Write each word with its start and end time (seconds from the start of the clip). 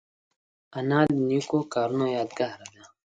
انا 0.77 0.99
د 1.15 1.15
نیکو 1.29 1.59
کارونو 1.73 2.05
یادګار 2.17 2.59
ده 2.73 2.83